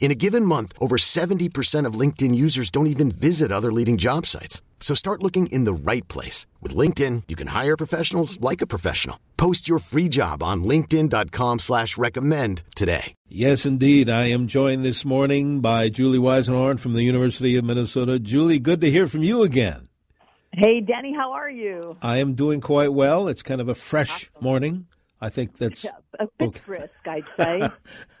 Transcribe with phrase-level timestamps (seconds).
[0.00, 4.24] In a given month, over 70% of LinkedIn users don't even visit other leading job
[4.24, 4.62] sites.
[4.80, 6.46] So start looking in the right place.
[6.62, 9.18] With LinkedIn, you can hire professionals like a professional.
[9.36, 13.12] Post your free job on linkedin.com slash recommend today.
[13.28, 14.08] Yes, indeed.
[14.08, 18.18] I am joined this morning by Julie Weisenhorn from the University of Minnesota.
[18.18, 19.88] Julie, good to hear from you again.
[20.52, 21.96] Hey, Danny, how are you?
[22.00, 23.28] I am doing quite well.
[23.28, 24.86] It's kind of a fresh morning.
[25.20, 25.84] I think that's
[26.18, 26.60] a bit okay.
[26.64, 27.62] brisk, I'd say.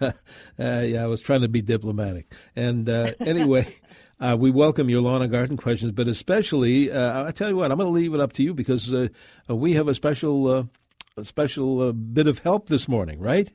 [0.00, 0.12] uh,
[0.58, 2.32] yeah, I was trying to be diplomatic.
[2.56, 3.72] And uh, anyway,
[4.20, 7.70] uh, we welcome your lawn and garden questions, but especially, uh, I tell you what,
[7.70, 9.08] I'm going to leave it up to you because uh,
[9.48, 10.64] we have a special, uh,
[11.16, 13.50] a special bit of help this morning, right?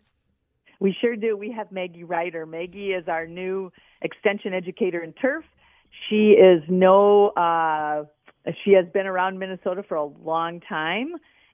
[0.80, 1.38] We sure do.
[1.38, 2.46] We have Maggie Reiter.
[2.46, 5.46] Maggie is our new extension educator in turf.
[6.10, 7.32] She is no,
[8.66, 11.14] she has been around Minnesota for a long time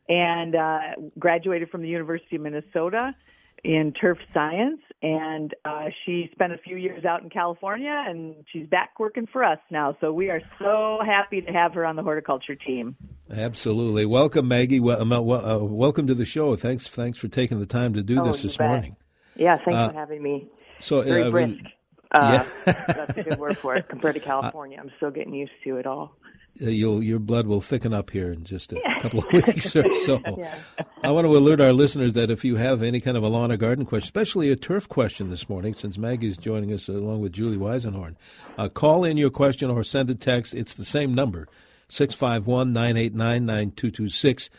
[0.09, 0.79] and uh,
[1.17, 3.15] graduated from the University of Minnesota
[3.63, 4.81] in turf science.
[5.01, 9.45] And uh, she spent a few years out in California, and she's back working for
[9.45, 9.95] us now.
[10.01, 12.97] So we are so happy to have her on the horticulture team.
[13.31, 14.81] Absolutely, welcome, Maggie.
[14.81, 16.55] Well, uh, uh, welcome to the show.
[16.57, 18.67] Thanks, thanks for taking the time to do oh, this this bet.
[18.67, 18.95] morning.
[19.35, 20.49] Yeah, thanks uh, for having me.
[20.81, 21.63] So very uh, brisk.
[22.13, 22.43] yeah.
[22.65, 23.87] that's a good word for it.
[23.87, 26.17] Compared to California, I'm still getting used to it all.
[26.61, 29.83] Uh, you'll, your blood will thicken up here in just a couple of weeks or
[30.05, 30.21] so.
[30.37, 30.55] yeah.
[31.03, 33.51] I want to alert our listeners that if you have any kind of a lawn
[33.51, 37.31] or garden question, especially a turf question this morning, since Maggie's joining us along with
[37.31, 38.15] Julie Weisenhorn,
[38.57, 40.53] uh, call in your question or send a text.
[40.53, 41.47] It's the same number,
[41.87, 44.49] 651 989 9226.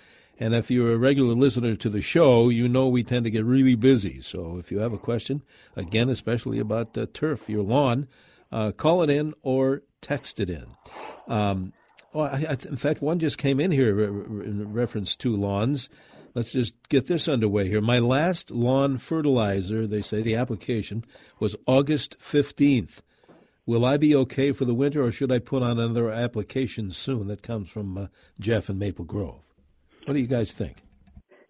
[0.43, 3.45] And if you're a regular listener to the show, you know we tend to get
[3.45, 4.23] really busy.
[4.23, 5.43] So if you have a question,
[5.77, 8.09] again, especially about uh, turf, your lawn,
[8.51, 10.67] uh, call it in or text it in.
[11.29, 11.75] Um,
[12.13, 15.89] well, I, I, in fact, one just came in here in reference to lawns.
[16.35, 17.81] Let's just get this underway here.
[17.81, 21.05] My last lawn fertilizer, they say the application,
[21.41, 23.01] was August 15th.
[23.67, 27.29] Will I be okay for the winter, or should I put on another application soon?
[27.29, 28.07] That comes from uh,
[28.39, 29.45] Jeff in Maple Grove.
[30.05, 30.83] What do you guys think?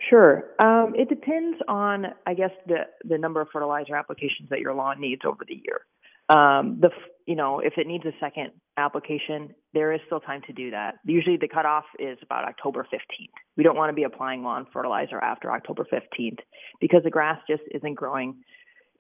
[0.09, 0.45] Sure.
[0.59, 5.01] Um, it depends on, I guess, the the number of fertilizer applications that your lawn
[5.01, 5.87] needs over the year.
[6.29, 6.91] Um, the
[7.27, 8.51] you know if it needs a second
[8.81, 10.95] application, there is still time to do that.
[11.05, 13.29] Usually the cutoff is about October 15th.
[13.57, 16.39] We don't want to be applying lawn fertilizer after October 15th
[16.81, 18.43] because the grass just isn't growing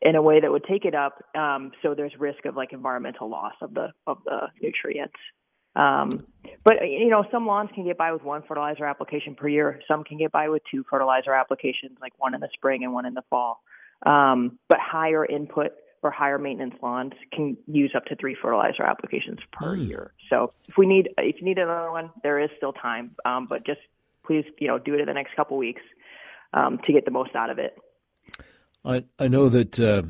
[0.03, 1.23] in a way that would take it up.
[1.37, 5.17] Um, so there's risk of like environmental loss of the of the nutrients.
[5.77, 6.27] Um,
[6.65, 9.81] but you know, some lawns can get by with one fertilizer application per year.
[9.87, 13.07] Some can get by with two fertilizer applications, like one in the spring and one
[13.07, 13.62] in the fall.
[14.05, 19.38] Um, but higher input or higher maintenance lawns can use up to three fertilizer applications
[19.53, 19.88] per mm.
[19.88, 20.12] year.
[20.28, 23.16] So if we need if you need another one, there is still time.
[23.25, 23.81] Um, but just
[24.25, 25.83] please, you know, do it in the next couple weeks
[26.53, 27.77] um, to get the most out of it.
[28.84, 29.78] I I know that.
[29.78, 30.03] Uh,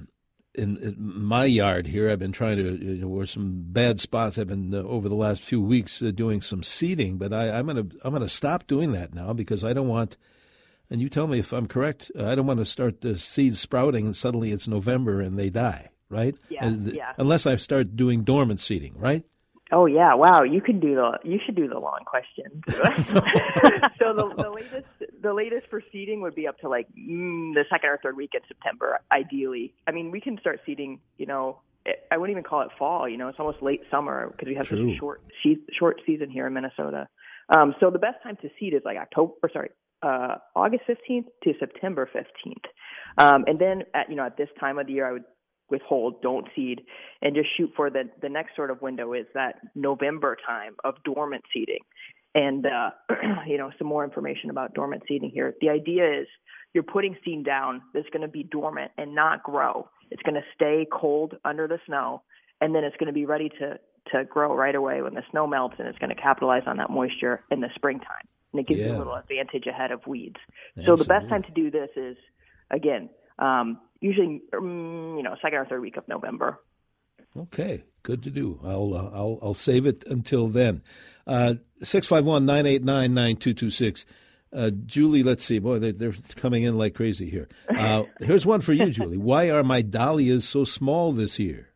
[0.52, 4.36] in, in, my yard here, I've been trying to, you know, where some bad spots.
[4.36, 7.66] I've been uh, over the last few weeks uh, doing some seeding, but I, I'm
[7.66, 10.16] gonna I'm gonna stop doing that now because I don't want
[10.90, 12.10] and you tell me if I'm correct.
[12.18, 15.50] Uh, I don't want to start the seeds sprouting and suddenly it's November and they
[15.50, 16.34] die, right?
[16.48, 17.12] Yeah, yeah.
[17.16, 19.24] Unless I start doing dormant seeding, right?
[19.72, 20.42] Oh yeah, wow!
[20.42, 22.62] You can do the you should do the long question.
[22.68, 24.86] so the, the latest
[25.22, 28.30] the latest for seeding would be up to like mm, the second or third week
[28.34, 29.72] in September, ideally.
[29.86, 30.98] I mean, we can start seeding.
[31.18, 31.60] You know,
[32.10, 33.08] I wouldn't even call it fall.
[33.08, 34.88] You know, it's almost late summer because we have True.
[34.88, 35.22] such a short
[35.78, 37.06] short season here in Minnesota.
[37.48, 39.70] Um, so the best time to seed is like October, or sorry,
[40.02, 42.64] uh, August 15th to September 15th.
[43.18, 45.24] Um, and then at, you know, at this time of the year, I would
[45.70, 46.82] withhold, don't seed,
[47.22, 50.94] and just shoot for the, the next sort of window is that November time of
[51.04, 51.80] dormant seeding.
[52.34, 52.90] And, uh,
[53.46, 55.54] you know, some more information about dormant seeding here.
[55.60, 56.26] The idea is
[56.74, 59.88] you're putting seed down that's going to be dormant and not grow.
[60.10, 62.22] It's going to stay cold under the snow,
[62.60, 63.78] and then it's going to be ready to,
[64.12, 66.90] to grow right away when the snow melts, and it's going to capitalize on that
[66.90, 68.26] moisture in the springtime.
[68.52, 68.86] And it gives yeah.
[68.86, 70.36] you a little advantage ahead of weeds.
[70.76, 70.86] Absolutely.
[70.86, 72.16] So the best time to do this is
[72.70, 76.58] again um, usually um, you know second or third week of November.
[77.36, 78.60] Okay, good to do.
[78.64, 80.82] I'll uh, I'll I'll save it until then.
[81.26, 84.04] Uh, six five one nine eight nine nine two two six.
[84.52, 85.60] Uh, Julie, let's see.
[85.60, 87.48] Boy, they're, they're coming in like crazy here.
[87.68, 89.16] Uh, here's one for you, Julie.
[89.16, 91.68] Why are my dahlias so small this year?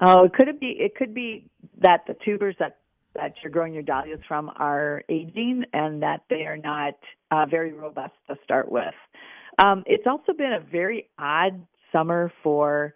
[0.00, 2.78] Oh, it could be it could be that the tubers that
[3.20, 6.94] that you're growing your dahlias from are aging and that they are not
[7.30, 8.94] uh, very robust to start with.
[9.62, 12.94] Um, it's also been a very odd summer for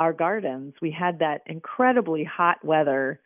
[0.00, 0.74] our gardens.
[0.80, 3.20] We had that incredibly hot weather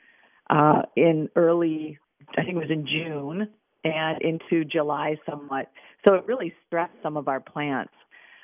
[0.48, 1.98] uh, in early,
[2.36, 3.48] I think it was in June
[3.84, 5.70] and into July somewhat.
[6.06, 7.92] So it really stressed some of our plants.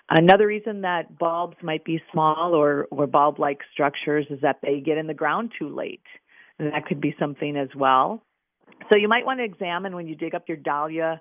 [0.09, 4.79] Another reason that bulbs might be small or, or bulb like structures is that they
[4.79, 6.03] get in the ground too late.
[6.59, 8.23] That could be something as well.
[8.91, 11.21] So you might want to examine when you dig up your dahlia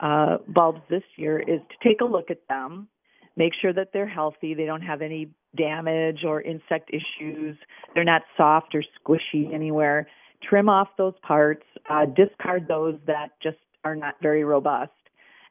[0.00, 2.88] uh, bulbs this year is to take a look at them,
[3.36, 7.56] make sure that they're healthy, they don't have any damage or insect issues,
[7.94, 10.08] they're not soft or squishy anywhere.
[10.42, 14.90] Trim off those parts, uh, discard those that just are not very robust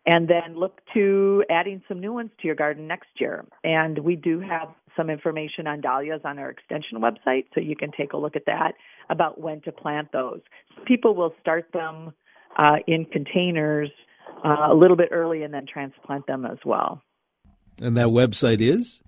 [0.06, 3.46] and then look to adding some new ones to your garden next year.
[3.64, 7.92] And we do have some information on dahlias on our extension website, so you can
[7.92, 8.74] take a look at that
[9.10, 10.42] about when to plant those.
[10.86, 12.14] People will start them
[12.58, 13.90] uh, in containers
[14.44, 17.02] uh, a little bit early and then transplant them as well.
[17.82, 19.02] And that website is?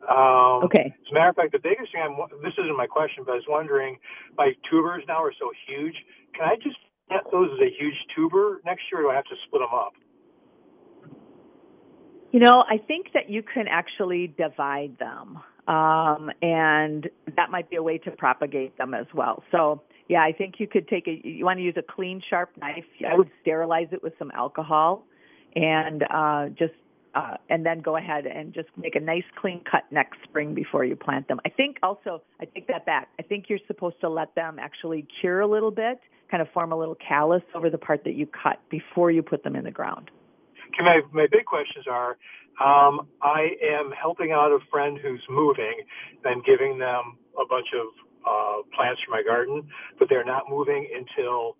[0.01, 0.89] Um, okay.
[0.89, 3.35] As a matter of fact, the biggest thing I'm, this isn't my question, but I
[3.37, 3.99] was wondering,
[4.39, 5.95] my tubers now are so huge.
[6.35, 6.77] Can I just
[7.11, 9.75] get those as a huge tuber next year, or do I have to split them
[9.77, 9.93] up?
[12.33, 17.77] You know, I think that you can actually divide them um, and that might be
[17.77, 19.45] a way to propagate them as well.
[19.53, 21.21] So, yeah, I think you could take a.
[21.23, 22.85] You want to use a clean, sharp knife.
[23.09, 25.05] I would sterilize it with some alcohol,
[25.55, 26.75] and uh, just
[27.15, 30.85] uh, and then go ahead and just make a nice clean cut next spring before
[30.85, 31.39] you plant them.
[31.47, 33.11] I think also I take that back.
[33.21, 36.73] I think you're supposed to let them actually cure a little bit, kind of form
[36.73, 39.71] a little callus over the part that you cut before you put them in the
[39.71, 40.11] ground.
[40.75, 42.19] Okay, my my big questions are
[42.61, 45.83] um, I am helping out a friend who's moving
[46.25, 49.67] and giving them a bunch of uh, plants for my garden,
[49.99, 51.57] but they're not moving until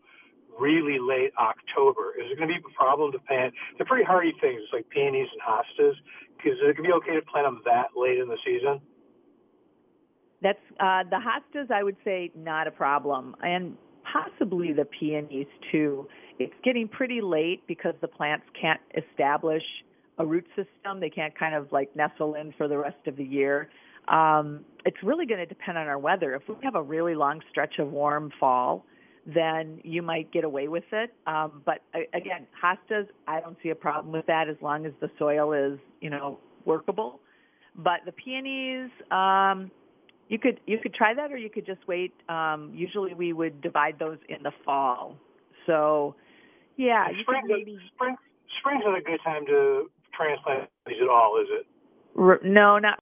[0.59, 2.15] really late October.
[2.19, 3.55] Is it going to be a problem to plant?
[3.77, 5.97] They're pretty hardy things like peonies and hostas.
[6.45, 8.81] Is it going to be okay to plant them that late in the season?
[10.43, 11.71] That's uh, the hostas.
[11.71, 13.77] I would say not a problem, and
[14.11, 16.09] possibly the peonies too.
[16.39, 19.63] It's getting pretty late because the plants can't establish
[20.19, 21.01] a root system.
[21.01, 23.69] They can't kind of like nestle in for the rest of the year.
[24.09, 26.35] Um, it's really going to depend on our weather.
[26.35, 28.85] If we have a really long stretch of warm fall,
[29.27, 31.13] then you might get away with it.
[31.27, 31.83] Um, but
[32.15, 35.79] again, hostas, I don't see a problem with that as long as the soil is,
[36.01, 37.21] you know, workable.
[37.77, 39.71] But the peonies, um,
[40.29, 42.13] you could you could try that, or you could just wait.
[42.29, 45.17] Um, usually, we would divide those in the fall.
[45.67, 46.15] So,
[46.77, 48.17] yeah, you spring, maybe spring
[48.59, 52.45] spring's not a good time to transplant these at all, is it?
[52.45, 53.01] No, not.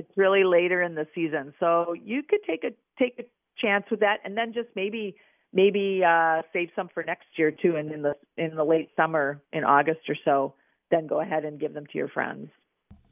[0.00, 3.24] It's really later in the season, so you could take a take a
[3.60, 5.14] chance with that, and then just maybe
[5.52, 9.42] maybe uh, save some for next year too, and in the in the late summer
[9.52, 10.54] in August or so,
[10.90, 12.48] then go ahead and give them to your friends.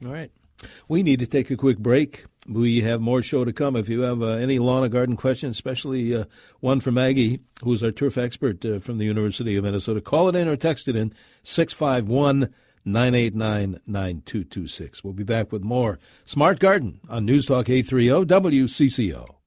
[0.03, 0.31] All right.
[0.89, 2.25] We need to take a quick break.
[2.49, 3.77] We have more show to come.
[3.77, 6.25] If you have uh, any lawn or garden questions, especially uh,
[6.61, 10.29] one for Maggie, who is our turf expert uh, from the University of Minnesota, call
[10.29, 12.53] it in or text it in 651
[12.93, 15.05] 989 9226.
[15.05, 19.39] We'll be back with more Smart Garden on News Talk 830 WCCO.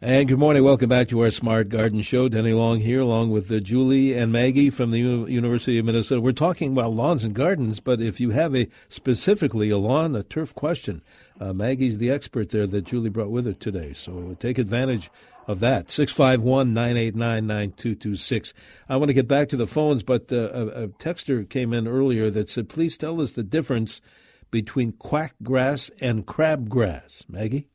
[0.00, 0.62] And good morning.
[0.62, 2.28] Welcome back to our Smart Garden Show.
[2.28, 6.20] Denny Long here, along with uh, Julie and Maggie from the U- University of Minnesota.
[6.20, 10.22] We're talking about lawns and gardens, but if you have a specifically a lawn, a
[10.22, 11.02] turf question,
[11.40, 13.92] uh, Maggie's the expert there that Julie brought with her today.
[13.92, 15.10] So take advantage
[15.48, 15.90] of that.
[15.90, 18.54] 651 989 9226.
[18.88, 21.88] I want to get back to the phones, but uh, a, a texter came in
[21.88, 24.02] earlier that said, please tell us the difference
[24.50, 27.24] between quackgrass and crabgrass.
[27.28, 27.66] Maggie?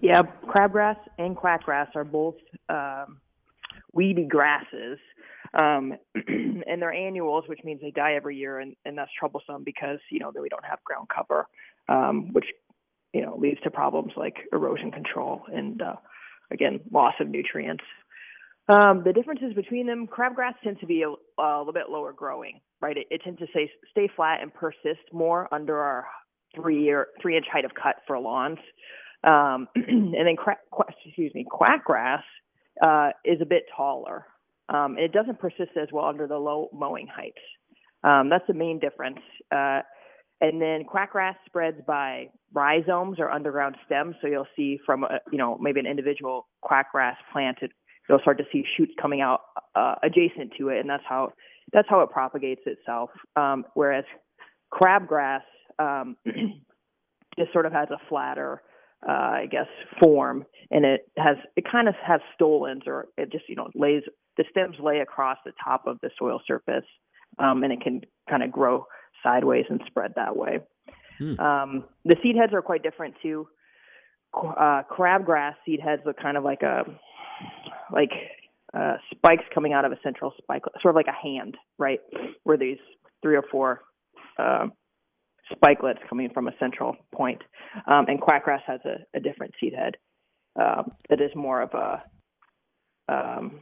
[0.00, 2.36] Yeah, crabgrass and quackgrass are both
[2.68, 3.20] um,
[3.92, 4.98] weedy grasses.
[5.58, 9.98] Um, and they're annuals, which means they die every year, and, and that's troublesome because
[10.10, 11.46] you know they don't have ground cover,
[11.88, 12.46] um, which
[13.14, 15.94] you know leads to problems like erosion control and uh,
[16.50, 17.84] again loss of nutrients.
[18.68, 21.08] Um, the differences between them, crabgrass tends to be a,
[21.40, 22.96] a little bit lower growing, right?
[22.96, 26.06] It, it tends to stay stay flat and persist more under our
[26.54, 28.58] three year three inch height of cut for lawns.
[29.22, 32.22] Um, and then cra- excuse me, quackgrass
[32.82, 34.26] uh, is a bit taller.
[34.68, 37.38] Um, it doesn't persist as well under the low mowing heights.
[38.02, 39.20] Um, that's the main difference.
[39.50, 39.80] Uh,
[40.40, 44.16] and then quackgrass spreads by rhizomes or underground stems.
[44.20, 47.72] So you'll see from a, you know maybe an individual quackgrass planted,
[48.08, 49.40] you'll start to see shoots coming out
[49.74, 51.32] uh, adjacent to it, and that's how
[51.72, 53.10] that's how it propagates itself.
[53.36, 54.04] Um, whereas
[54.72, 55.42] crabgrass
[55.78, 56.16] um,
[57.38, 58.62] just sort of has a flatter,
[59.06, 59.66] uh, I guess,
[60.02, 64.02] form, and it has it kind of has stolons, or it just you know lays
[64.36, 66.84] the stems lay across the top of the soil surface,
[67.38, 68.86] um, and it can kind of grow
[69.26, 70.60] sideways and spread that way.
[71.18, 71.40] Hmm.
[71.40, 73.48] Um, the seed heads are quite different too.
[74.34, 76.84] Uh, crabgrass seed heads look kind of like a
[77.92, 78.10] like
[78.74, 82.00] uh, spikes coming out of a central spike, sort of like a hand, right?
[82.44, 82.78] Where these
[83.22, 83.82] three or four
[84.38, 84.66] uh,
[85.52, 87.42] spikelets coming from a central point.
[87.86, 89.96] Um, and quackgrass has a, a different seed head
[90.60, 92.02] um, that is more of a
[93.08, 93.60] um,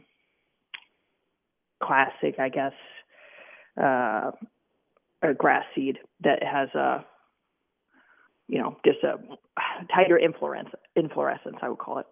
[1.81, 2.73] classic, I guess,
[3.81, 4.31] uh,
[5.29, 7.05] a grass seed that has a,
[8.47, 9.17] you know, just a
[9.93, 12.05] tighter inflorescence, inflorescence I would call it.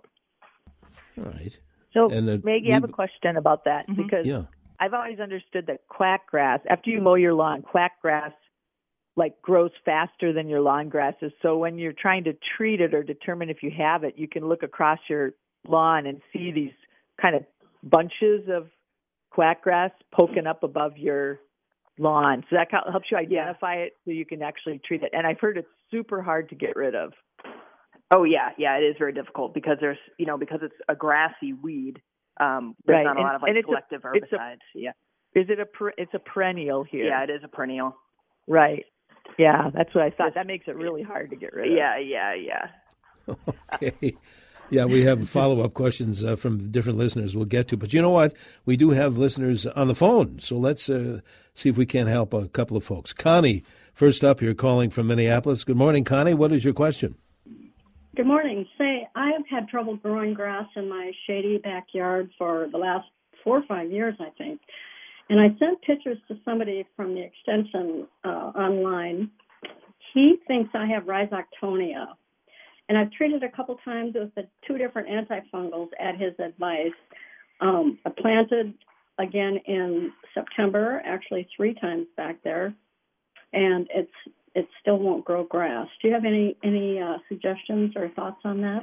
[1.17, 1.58] All right.
[1.93, 4.01] So, the, Maggie, we, I have a question about that mm-hmm.
[4.01, 4.43] because yeah.
[4.79, 8.32] I've always understood that quack grass after you mow your lawn, quack grass
[9.15, 11.32] like grows faster than your lawn grasses.
[11.41, 14.48] So when you're trying to treat it or determine if you have it, you can
[14.48, 15.34] look across your
[15.67, 16.74] lawn and see these
[17.22, 17.43] kind of
[17.84, 18.70] bunches of
[19.29, 21.39] quack grass poking up above your
[22.00, 22.44] lawn.
[22.50, 25.12] So that helps you identify it so you can actually treat it.
[25.14, 27.14] And I've heard it's super hard to get rid of.
[28.12, 31.54] Oh yeah, yeah, it is very difficult because there's you know because it's a grassy
[31.54, 32.02] weed.
[32.40, 33.04] Um, there's right.
[33.04, 34.60] not a and, lot of like selective a, herbicides.
[34.76, 34.92] A, yeah.
[35.36, 37.06] Is it a per, it's a perennial here?
[37.06, 37.96] Yeah, it is a perennial.
[38.48, 38.86] Right.
[39.40, 40.36] Yeah, that's what I thought.
[40.36, 41.78] That makes it really hard to get rid of.
[41.78, 43.36] Yeah, yeah, yeah.
[43.74, 44.16] okay.
[44.70, 47.77] Yeah, we have follow up questions uh, from different listeners we'll get to.
[47.77, 48.34] But you know what?
[48.65, 50.39] We do have listeners on the phone.
[50.39, 51.20] So let's uh,
[51.53, 53.13] see if we can help a couple of folks.
[53.13, 55.63] Connie, first up you're calling from Minneapolis.
[55.63, 56.34] Good morning, Connie.
[56.34, 57.15] What is your question?
[58.15, 58.67] Good morning.
[58.77, 63.08] Say, I have had trouble growing grass in my shady backyard for the last
[63.43, 64.62] four or five years, I think.
[65.29, 69.32] And I sent pictures to somebody from the extension uh, online.
[70.13, 72.08] He thinks I have rhizoctonia.
[72.90, 76.92] And I've treated a couple times with the two different antifungals at his advice.
[77.62, 78.74] Um, I planted
[79.20, 82.74] again in September, actually three times back there,
[83.54, 84.12] and it's
[84.56, 85.88] it still won't grow grass.
[86.02, 88.82] Do you have any any uh, suggestions or thoughts on that?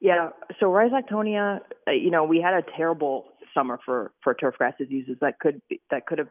[0.00, 5.16] Yeah, so rhizoctonia, uh, you know, we had a terrible summer for for turfgrass diseases
[5.20, 6.28] that could be, that could have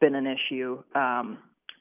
[0.00, 0.82] been an issue.
[0.94, 1.38] Um,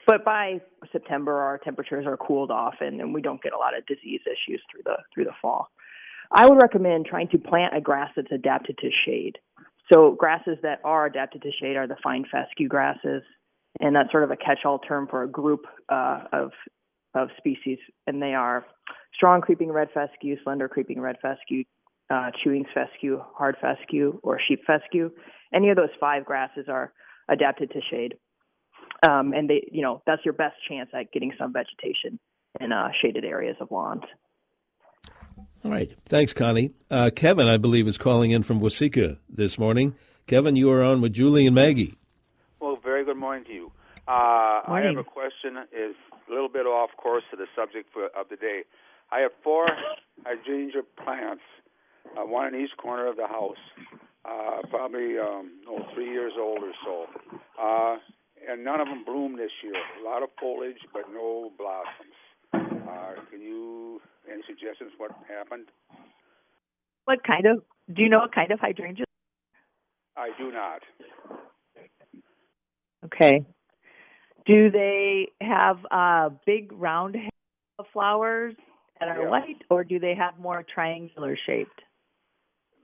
[0.07, 0.61] but by
[0.91, 4.21] September, our temperatures are cooled off, and, and we don't get a lot of disease
[4.25, 5.69] issues through the through the fall.
[6.31, 9.37] I would recommend trying to plant a grass that's adapted to shade.
[9.91, 13.23] So grasses that are adapted to shade are the fine fescue grasses,
[13.79, 16.51] and that's sort of a catch-all term for a group uh, of
[17.13, 18.65] of species, and they are
[19.13, 21.63] strong creeping red fescue, slender creeping red fescue,
[22.09, 25.09] uh, chewing fescue, hard fescue, or sheep fescue.
[25.53, 26.93] Any of those five grasses are
[27.29, 28.15] adapted to shade,
[29.03, 32.19] um, and they, you know, that's your best chance at getting some vegetation
[32.59, 34.03] in uh, shaded areas of lawns.
[35.63, 36.71] All right, thanks, Connie.
[36.89, 39.95] Uh, Kevin, I believe, is calling in from Waseca this morning.
[40.25, 41.95] Kevin, you are on with Julie and Maggie.
[42.59, 43.71] Well, very good morning to you.
[44.07, 44.87] Uh, morning.
[44.87, 45.57] I have a question.
[45.71, 45.95] is
[46.27, 48.63] a little bit off course to the subject for, of the day.
[49.11, 49.67] I have four
[50.25, 51.43] hydrangea plants
[52.15, 53.57] uh, one in each corner of the house,
[54.25, 57.05] uh, probably um, oh, three years old or so.
[57.61, 57.97] Uh,
[58.47, 59.73] and none of them bloomed this year.
[60.01, 62.15] A lot of foliage, but no blossoms.
[62.53, 64.01] Uh, can you
[64.31, 65.67] any suggestions what happened?
[67.05, 67.63] What kind of?
[67.93, 69.05] Do you know what kind of hydrangea?
[70.15, 70.81] I do not.
[73.05, 73.45] Okay.
[74.45, 77.17] Do they have uh, big round
[77.93, 78.55] flowers
[78.99, 79.29] that are yeah.
[79.29, 81.81] white, or do they have more triangular shaped?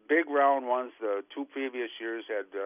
[0.08, 0.92] Big round ones.
[1.00, 2.62] The two previous years had uh,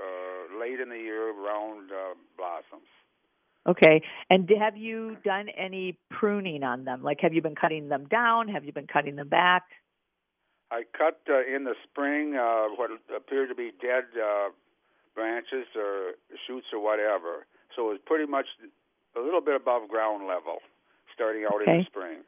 [0.00, 2.88] uh, late in the year round uh, blossoms.
[3.66, 4.00] Okay.
[4.30, 7.02] And have you done any pruning on them?
[7.02, 8.48] Like, have you been cutting them down?
[8.48, 9.64] Have you been cutting them back?
[10.70, 14.50] I cut uh, in the spring uh, what appeared to be dead uh,
[15.14, 16.12] branches or
[16.46, 17.46] shoots or whatever.
[17.74, 18.46] So it was pretty much
[19.16, 20.58] a little bit above ground level.
[21.14, 21.70] starting out okay.
[21.70, 22.18] in the spring.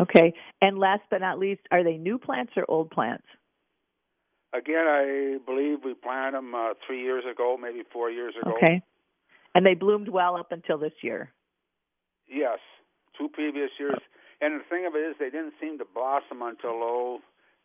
[0.00, 0.32] Okay.
[0.60, 3.26] And last but not least, are they new plants or old plants?
[4.54, 8.54] Again, I believe we planted them uh, three years ago, maybe four years ago.
[8.56, 8.82] Okay.
[9.54, 11.32] And they bloomed well up until this year.
[12.28, 12.58] Yes,
[13.16, 13.98] two previous years.
[14.40, 17.18] And the thing of it is, they didn't seem to blossom until low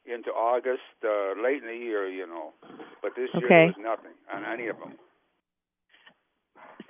[0.06, 2.54] into August, uh, late in the year, you know.
[3.02, 3.48] But this year okay.
[3.50, 4.94] there was nothing on any of them.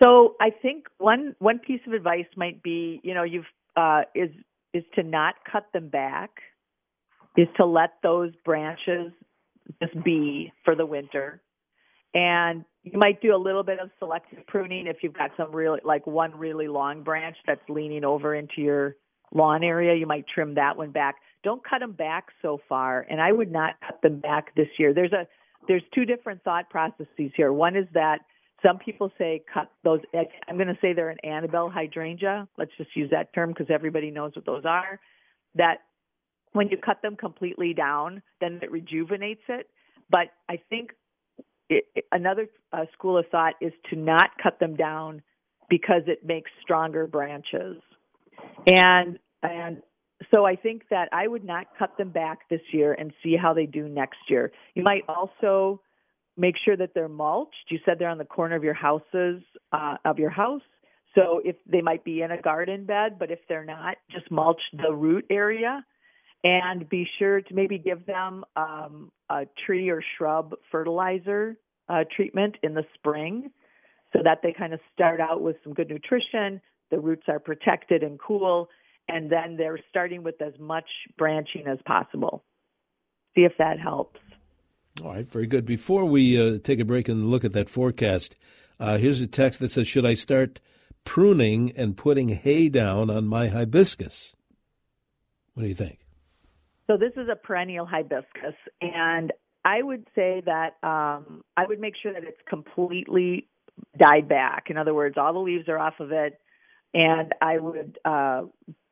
[0.02, 3.46] So I think one one piece of advice might be, you know, you've
[3.76, 4.32] uh, is
[4.74, 6.32] is to not cut them back,
[7.38, 9.12] is to let those branches
[9.82, 11.41] just be for the winter,
[12.13, 15.79] and you might do a little bit of selective pruning if you've got some really
[15.84, 18.96] like one really long branch that's leaning over into your
[19.34, 19.96] lawn area.
[19.96, 21.15] You might trim that one back.
[21.43, 24.93] Don't cut them back so far, and I would not cut them back this year.
[24.93, 25.27] There's a
[25.67, 27.53] there's two different thought processes here.
[27.53, 28.20] One is that
[28.65, 30.00] some people say cut those.
[30.48, 32.48] I'm going to say they're an Annabelle hydrangea.
[32.58, 35.00] Let's just use that term because everybody knows what those are.
[35.55, 35.79] That
[36.53, 39.67] when you cut them completely down, then it rejuvenates it.
[40.10, 40.91] But I think
[41.69, 45.22] it, it, another uh, school of thought is to not cut them down
[45.69, 47.77] because it makes stronger branches.
[48.67, 49.81] And and
[50.31, 53.53] so I think that I would not cut them back this year and see how
[53.53, 54.51] they do next year.
[54.74, 55.81] You might also
[56.38, 57.65] make sure that they're mulched.
[57.69, 59.41] You said they're on the corner of your houses
[59.72, 60.62] uh, of your house.
[61.15, 64.62] So if they might be in a garden bed, but if they're not, just mulch
[64.74, 65.86] the root area
[66.44, 71.58] and be sure to maybe give them um, a tree or shrub fertilizer
[71.90, 73.50] uh, treatment in the spring
[74.12, 76.62] so that they kind of start out with some good nutrition.
[76.92, 78.70] The roots are protected and cool,
[79.08, 82.44] and then they're starting with as much branching as possible.
[83.36, 84.20] See if that helps.
[85.04, 85.66] All right, very good.
[85.66, 88.36] Before we uh, take a break and look at that forecast,
[88.80, 90.60] uh, here's a text that says, Should I start
[91.04, 94.36] pruning and putting hay down on my hibiscus?
[95.54, 96.02] What do you think?
[96.94, 99.34] So, this is a perennial hibiscus, and
[99.66, 103.48] I would say that um, I would make sure that it's completely
[103.98, 104.66] died back.
[104.70, 106.40] In other words, all the leaves are off of it,
[106.94, 108.44] and I would uh,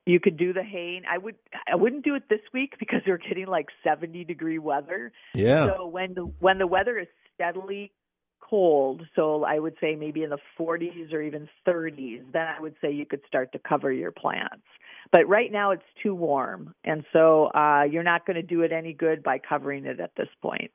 [0.08, 1.04] you could do the haying.
[1.08, 1.36] I would
[1.72, 5.12] I wouldn't do it this week because we're getting like 70 degree weather.
[5.36, 5.68] Yeah.
[5.68, 7.92] So when the when the weather is steadily
[8.40, 12.76] cold, so I would say maybe in the 40s or even 30s, then I would
[12.82, 14.64] say you could start to cover your plants.
[15.12, 18.72] But right now it's too warm, and so uh, you're not going to do it
[18.72, 20.72] any good by covering it at this point.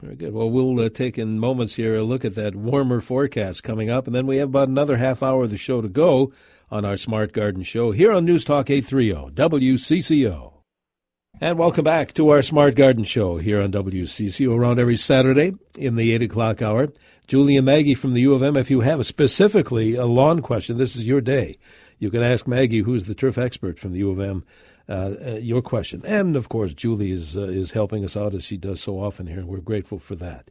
[0.00, 0.32] Very good.
[0.32, 4.06] Well, we'll uh, take in moments here a look at that warmer forecast coming up,
[4.06, 6.32] and then we have about another half hour of the show to go
[6.70, 10.52] on our Smart Garden Show here on News Talk 830 WCCO.
[11.40, 15.94] And welcome back to our Smart Garden Show here on WCCO around every Saturday in
[15.94, 16.88] the 8 o'clock hour.
[17.28, 20.78] Julie and Maggie from the U of M, if you have specifically a lawn question,
[20.78, 21.58] this is your day.
[21.98, 24.44] You can ask Maggie, who's the turf expert from the U of M,
[24.88, 26.02] uh, uh, your question.
[26.06, 29.26] And of course, Julie is uh, is helping us out as she does so often
[29.26, 30.50] here, and we're grateful for that.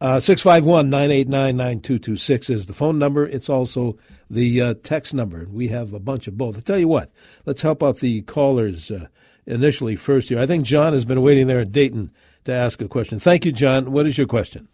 [0.00, 3.26] Uh, six five one nine eight nine nine two two six is the phone number.
[3.26, 3.96] It's also
[4.28, 5.46] the uh, text number.
[5.50, 6.58] We have a bunch of both.
[6.58, 7.10] I tell you what,
[7.46, 9.06] let's help out the callers uh,
[9.46, 10.38] initially first here.
[10.38, 12.10] I think John has been waiting there at Dayton
[12.44, 13.18] to ask a question.
[13.18, 13.92] Thank you, John.
[13.92, 14.68] What is your question?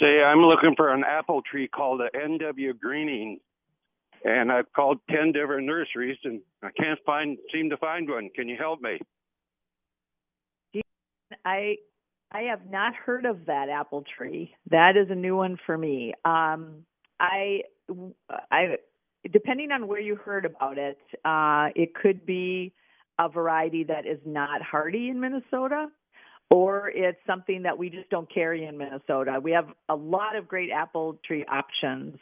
[0.00, 3.40] Say, I'm looking for an apple tree called a NW Greening
[4.24, 8.30] and I've called ten different nurseries, and I can't find seem to find one.
[8.34, 8.98] Can you help me?
[11.44, 11.76] I
[12.32, 14.54] I have not heard of that apple tree.
[14.70, 16.14] That is a new one for me.
[16.24, 16.84] Um,
[17.18, 17.62] I
[18.50, 18.76] I
[19.32, 22.72] depending on where you heard about it, uh, it could be
[23.18, 25.88] a variety that is not hardy in Minnesota,
[26.50, 29.38] or it's something that we just don't carry in Minnesota.
[29.42, 32.18] We have a lot of great apple tree options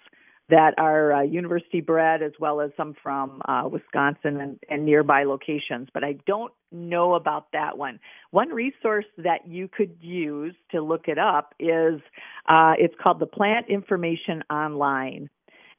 [0.51, 5.25] that are uh, university bred as well as some from uh, Wisconsin and, and nearby
[5.25, 8.01] locations, but I don't know about that one.
[8.31, 12.01] One resource that you could use to look it up is
[12.49, 15.29] uh, it's called the Plant Information Online.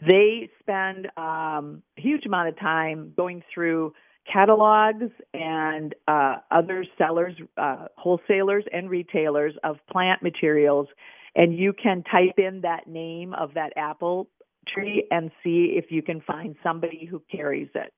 [0.06, 3.94] They spend um, a huge amount of time going through
[4.32, 10.88] catalogs and uh, other sellers, uh, wholesalers, and retailers of plant materials.
[11.36, 14.28] And you can type in that name of that apple
[14.68, 17.92] tree and see if you can find somebody who carries it.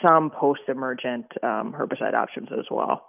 [0.00, 3.08] some post-emergent um, herbicide options as well.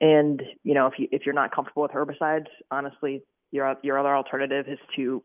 [0.00, 4.16] And you know if you if you're not comfortable with herbicides, honestly, your your other
[4.16, 5.22] alternative is to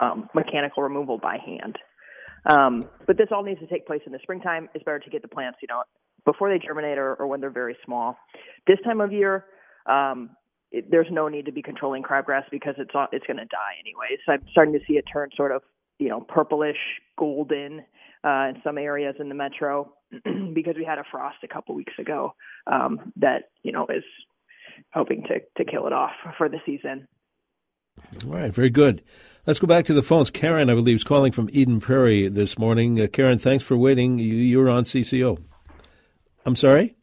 [0.00, 1.76] um, mechanical removal by hand.
[2.46, 4.68] Um, but this all needs to take place in the springtime.
[4.74, 5.82] It's better to get the plants, you know,
[6.24, 8.16] before they germinate or, or when they're very small.
[8.66, 9.46] This time of year,
[9.86, 10.30] um,
[10.70, 14.18] it, there's no need to be controlling crabgrass because it's it's going to die anyway.
[14.26, 15.62] So I'm starting to see it turn sort of
[15.98, 16.76] you know purplish
[17.18, 17.84] golden
[18.24, 19.92] uh, in some areas in the metro
[20.54, 22.34] because we had a frost a couple weeks ago
[22.66, 24.04] um, that you know is
[24.92, 27.06] hoping to to kill it off for the season.
[28.24, 29.02] All right, very good.
[29.46, 30.30] Let's go back to the phones.
[30.30, 33.00] Karen, I believe, is calling from Eden Prairie this morning.
[33.00, 34.18] Uh, Karen, thanks for waiting.
[34.18, 35.40] You, you're on CCO.
[36.44, 36.96] I'm sorry.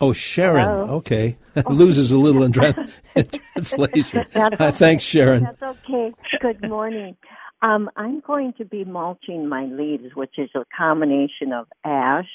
[0.00, 0.64] Oh, Sharon.
[0.64, 0.96] Hello?
[0.96, 1.38] Okay.
[1.70, 4.26] Loses a little in, tra- in translation.
[4.34, 5.44] Uh, thanks, Sharon.
[5.44, 6.12] That's okay.
[6.40, 7.16] Good morning.
[7.62, 12.28] Um, I'm going to be mulching my leaves, which is a combination of ash,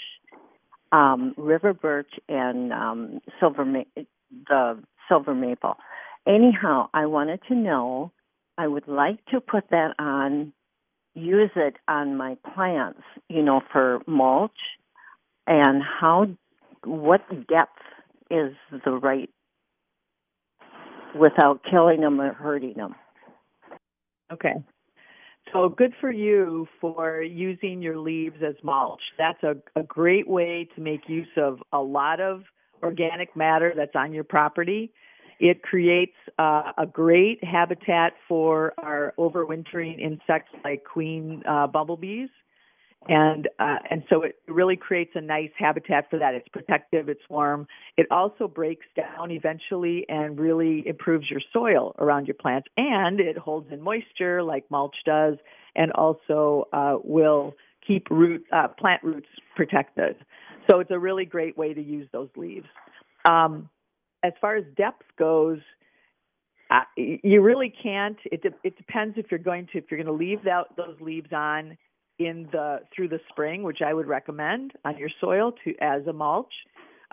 [0.94, 4.04] um, river birch, and um, silver ma-
[4.48, 5.76] the silver maple.
[6.28, 8.12] Anyhow, I wanted to know.
[8.58, 10.52] I would like to put that on,
[11.14, 14.52] use it on my plants, you know, for mulch.
[15.46, 16.28] And how
[16.84, 17.80] what depth
[18.30, 19.30] is the right
[21.18, 22.96] without killing them or hurting them.
[24.32, 24.54] Okay.
[25.54, 29.02] So good for you for using your leaves as mulch.
[29.18, 32.44] That's a, a great way to make use of a lot of
[32.84, 34.92] organic matter that's on your property.
[35.40, 42.30] It creates uh, a great habitat for our overwintering insects like queen uh, bumblebees
[43.08, 46.34] and uh, and so it really creates a nice habitat for that.
[46.34, 47.68] It's protective, it's warm.
[47.96, 53.38] It also breaks down eventually and really improves your soil around your plants, and it
[53.38, 55.36] holds in moisture like mulch does,
[55.76, 60.18] and also uh, will keep root uh, plant roots protected.
[60.70, 62.68] So it's a really great way to use those leaves.
[63.24, 63.70] Um,
[64.24, 65.60] as far as depth goes.
[66.70, 68.18] Uh, you really can't.
[68.26, 70.98] It de- it depends if you're going to if you're going to leave that, those
[71.00, 71.78] leaves on
[72.20, 76.14] in the through the spring, which I would recommend on your soil to as a
[76.14, 76.54] mulch.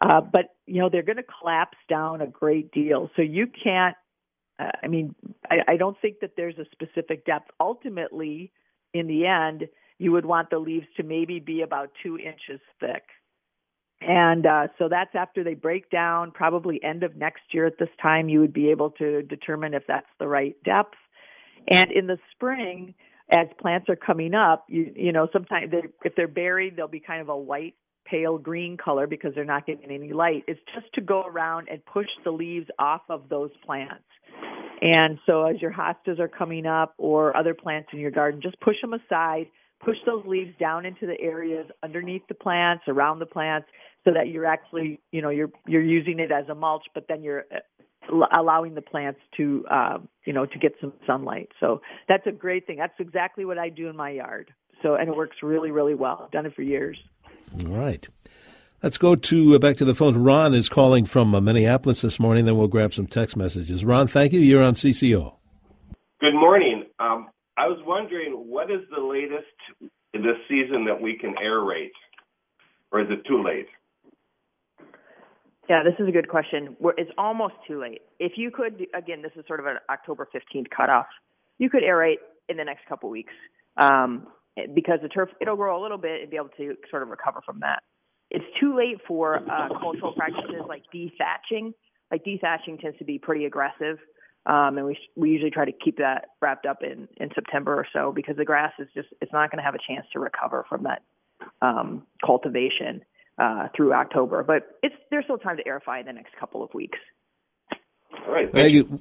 [0.02, 3.96] Uh, but you know they're going to collapse down a great deal, so you can't.
[4.58, 5.14] Uh, I mean,
[5.48, 7.50] I, I don't think that there's a specific depth.
[7.60, 8.52] Ultimately,
[8.92, 13.04] in the end, you would want the leaves to maybe be about two inches thick.
[14.00, 17.88] And uh, so that's after they break down, probably end of next year at this
[18.02, 20.96] time, you would be able to determine if that's the right depth.
[21.68, 22.94] And in the spring,
[23.30, 27.00] as plants are coming up, you you know sometimes they, if they're buried, they'll be
[27.00, 30.44] kind of a white pale green color because they're not getting any light.
[30.46, 34.04] It's just to go around and push the leaves off of those plants.
[34.83, 38.61] And so as your hostas are coming up or other plants in your garden, just
[38.61, 39.46] push them aside,
[39.85, 43.68] push those leaves down into the areas underneath the plants, around the plants
[44.05, 47.23] so that you're actually, you know, you're you're using it as a mulch, but then
[47.23, 47.44] you're
[48.37, 51.49] allowing the plants to uh, you know to get some sunlight.
[51.61, 52.77] So that's a great thing.
[52.77, 54.53] That's exactly what I do in my yard.
[54.83, 56.23] So and it works really really well.
[56.25, 56.99] I've done it for years.
[57.61, 58.07] All right.
[58.83, 60.14] Let's go to uh, back to the phone.
[60.23, 62.44] Ron is calling from uh, Minneapolis this morning.
[62.44, 63.83] Then we'll grab some text messages.
[63.83, 64.40] Ron, thank you.
[64.40, 65.37] You're on CCO.
[66.20, 66.85] Good morning.
[66.99, 71.92] Um, I was wondering what is the latest this season that we can aerate,
[72.92, 73.66] or is it too late?
[75.68, 76.76] Yeah, this is a good question.
[76.98, 78.02] It's almost too late.
[78.18, 81.06] If you could, again, this is sort of an October 15th cutoff.
[81.58, 83.32] You could aerate in the next couple weeks
[83.76, 84.26] um,
[84.74, 87.40] because the turf it'll grow a little bit and be able to sort of recover
[87.46, 87.82] from that.
[88.30, 91.72] It's too late for uh, cultural practices like dethatching.
[92.10, 93.98] Like dethatching tends to be pretty aggressive,
[94.46, 97.87] um, and we we usually try to keep that wrapped up in in September or
[97.92, 100.66] so because the grass is just it's not going to have a chance to recover
[100.68, 101.02] from that
[101.62, 103.02] um, cultivation
[103.38, 104.42] uh, through October.
[104.42, 106.98] But it's there's still time to aerify in the next couple of weeks.
[108.26, 108.52] All right.
[108.52, 109.00] Thank, thank you.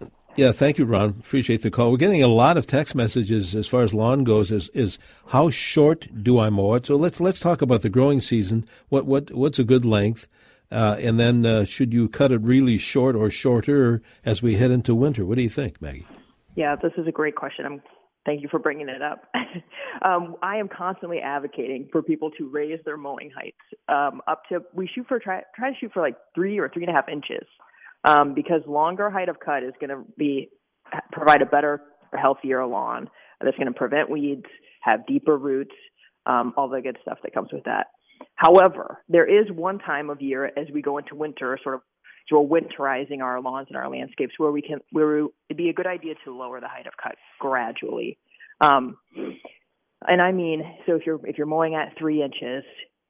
[0.00, 0.10] you.
[0.36, 1.10] Yeah, thank you, Ron.
[1.20, 1.92] Appreciate the call.
[1.92, 4.50] We're getting a lot of text messages as far as lawn goes.
[4.50, 6.86] Is is how short do I mow it?
[6.86, 8.64] So let's let's talk about the growing season.
[8.88, 10.26] What what what's a good length?
[10.74, 14.70] Uh, and then uh, should you cut it really short or shorter as we head
[14.70, 15.24] into winter?
[15.24, 16.06] What do you think, Maggie?
[16.56, 17.64] Yeah, this is a great question.
[17.64, 17.82] I'm
[18.26, 19.24] Thank you for bringing it up.
[20.02, 23.58] um, I am constantly advocating for people to raise their mowing heights
[23.88, 24.60] um, up to.
[24.72, 27.08] We shoot for try try to shoot for like three or three and a half
[27.08, 27.46] inches
[28.04, 30.48] um, because longer height of cut is going to be
[31.12, 31.82] provide a better,
[32.18, 33.10] healthier lawn
[33.42, 34.46] that's going to prevent weeds,
[34.80, 35.74] have deeper roots,
[36.24, 37.88] um, all the good stuff that comes with that.
[38.36, 41.80] However, there is one time of year as we go into winter, sort of
[42.28, 45.74] so we're winterizing our lawns and our landscapes where we can where it'd be a
[45.74, 48.18] good idea to lower the height of cut gradually.
[48.60, 48.96] Um,
[50.06, 52.64] and I mean, so if you're if you're mowing at three inches,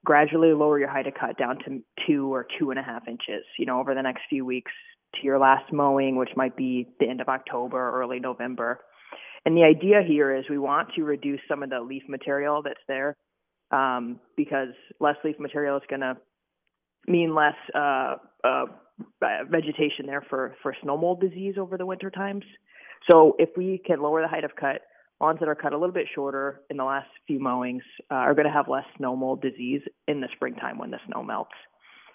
[0.04, 3.44] gradually lower your height of cut down to two or two and a half inches.
[3.58, 4.72] You know, over the next few weeks
[5.14, 8.80] to your last mowing, which might be the end of October, or early November.
[9.46, 12.80] And the idea here is we want to reduce some of the leaf material that's
[12.88, 13.14] there
[13.74, 14.68] um, because
[15.00, 16.16] less leaf material is going to
[17.08, 18.66] mean less uh, uh,
[19.50, 22.44] vegetation there for for snow mold disease over the winter times.
[23.10, 24.82] So if we can lower the height of cut,
[25.20, 28.34] lawns that are cut a little bit shorter in the last few mowings uh, are
[28.34, 31.50] going to have less snow mold disease in the springtime when the snow melts.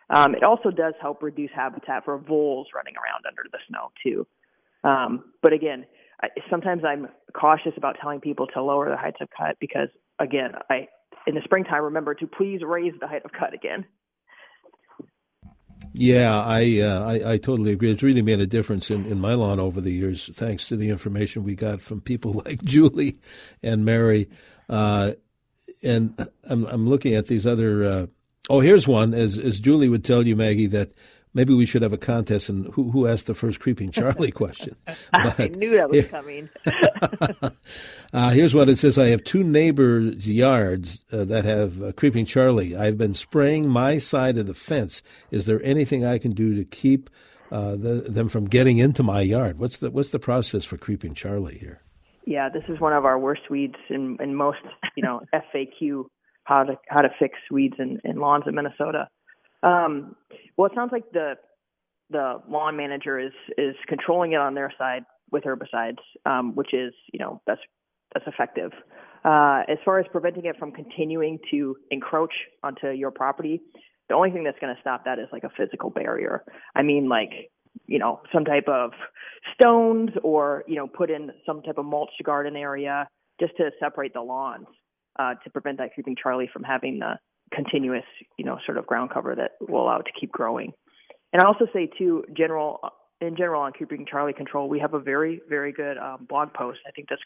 [0.10, 4.26] Um, it also does help reduce habitat for voles running around under the snow too.
[4.84, 5.86] Um, but again,
[6.24, 10.54] I, sometimes I'm cautious about telling people to lower the heights of cut because again,
[10.70, 10.88] I
[11.28, 13.86] in the springtime remember to please raise the height of cut again.
[15.94, 17.92] Yeah, I, uh, I, I totally agree.
[17.92, 20.90] It's really made a difference in, in my lawn over the years, thanks to the
[20.90, 23.20] information we got from people like Julie
[23.64, 24.30] and Mary.
[24.68, 25.14] Uh,
[25.84, 27.84] and I'm I'm looking at these other.
[27.84, 28.08] Uh,
[28.50, 29.14] oh, here's one.
[29.14, 30.92] As as Julie would tell you, Maggie, that
[31.34, 34.76] maybe we should have a contest and who who asked the first creeping Charlie question.
[35.12, 36.50] But, I knew that was coming.
[38.14, 42.26] uh, here's what it says: I have two neighbors' yards uh, that have uh, creeping
[42.26, 42.76] Charlie.
[42.76, 45.02] I've been spraying my side of the fence.
[45.32, 47.10] Is there anything I can do to keep
[47.52, 49.60] uh, the, them from getting into my yard?
[49.60, 51.82] What's the what's the process for creeping Charlie here?
[52.26, 54.60] Yeah, this is one of our worst weeds in, in most,
[54.96, 56.06] you know, FAQ
[56.44, 59.08] how to how to fix weeds in, in lawns in Minnesota.
[59.64, 60.16] Um,
[60.58, 61.36] well, it sounds like the
[62.10, 66.94] the lawn manager is is controlling it on their side with herbicides, um, which is
[67.14, 67.62] you know that's
[68.14, 68.72] that's effective.
[69.24, 73.62] Uh, as far as preventing it from continuing to encroach onto your property,
[74.08, 76.44] the only thing that's going to stop that is like a physical barrier.
[76.76, 77.52] I mean, like
[77.86, 78.92] you know some type of
[79.54, 83.08] stones or you know put in some type of mulch garden area
[83.40, 84.68] just to separate the lawns
[85.18, 87.20] uh, to prevent that creeping Charlie from having the
[87.52, 88.06] continuous,
[88.38, 90.74] you know, sort of ground cover that will allow it to keep growing.
[91.34, 92.80] And I also say too, general
[93.22, 96.80] in general on creeping Charlie control, we have a very very good um, blog post.
[96.88, 97.22] I think that's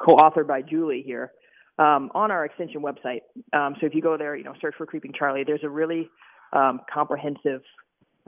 [0.00, 1.32] co-authored by Julie here
[1.78, 3.20] um, on our extension website.
[3.52, 5.44] Um, so if you go there, you know, search for creeping Charlie.
[5.44, 6.08] There's a really
[6.52, 7.62] um, comprehensive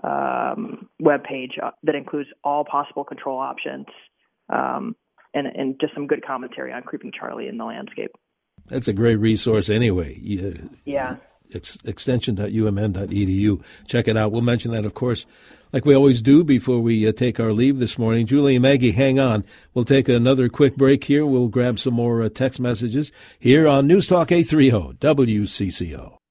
[0.03, 3.87] um, web page uh, that includes all possible control options
[4.53, 4.97] um,
[5.33, 8.11] and, and just some good commentary on creeping Charlie in the landscape.
[8.67, 10.19] That's a great resource anyway.
[10.85, 11.17] Yeah
[11.55, 13.63] ex- extension.umn.edu.
[13.87, 14.33] Check it out.
[14.33, 15.27] We'll mention that, of course,
[15.73, 18.27] like we always do before we uh, take our leave this morning.
[18.27, 19.45] Julie and Maggie, hang on.
[19.75, 21.27] We'll take another quick break here.
[21.27, 26.24] We'll grab some more uh, text messages here on News Talk 830 WCCO.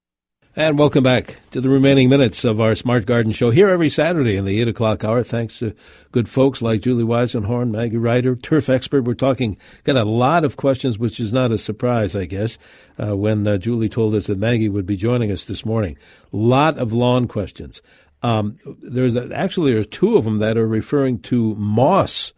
[0.56, 4.36] And welcome back to the remaining minutes of our Smart Garden Show here every Saturday
[4.36, 5.24] in the 8 o'clock hour.
[5.24, 5.74] Thanks to
[6.12, 9.02] good folks like Julie Weisenhorn, Maggie Reiter, turf expert.
[9.02, 12.56] We're talking, got a lot of questions, which is not a surprise, I guess,
[13.02, 15.98] uh, when uh, Julie told us that Maggie would be joining us this morning.
[16.30, 17.82] Lot of lawn questions.
[18.22, 22.32] Um, there's actually there are two of them that are referring to moss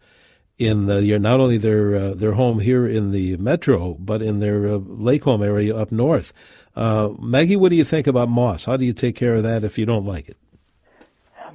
[0.57, 4.65] in the, not only their uh, their home here in the metro, but in their
[4.65, 6.33] uh, lake home area up north.
[6.77, 8.65] Uh, Maggie, what do you think about moss?
[8.65, 10.37] How do you take care of that if you don't like it?